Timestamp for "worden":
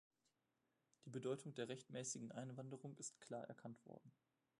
3.85-4.11